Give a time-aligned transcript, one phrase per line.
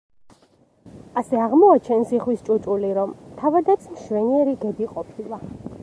[1.21, 3.13] ასე აღმოაჩენს იხვის ჭუჭული, რომ
[3.43, 5.45] თავადაც მშვენიერი გედი ყოფილა.